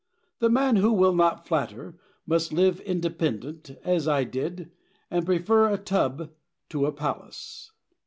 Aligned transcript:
The 0.39 0.49
man 0.49 0.77
who 0.77 0.93
will 0.93 1.13
not 1.13 1.45
flatter 1.47 1.93
must 2.25 2.51
live 2.51 2.79
independent, 2.79 3.69
as 3.83 4.07
I 4.07 4.23
did, 4.23 4.71
and 5.11 5.27
prefer 5.27 5.69
a 5.69 5.77
tub 5.77 6.31
to 6.69 6.87
a 6.87 6.91
palace. 6.91 7.71